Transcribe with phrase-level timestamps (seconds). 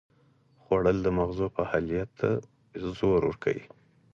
[0.61, 2.29] خوړل د مغزو فعالیت ته
[2.97, 3.65] زور ورکوي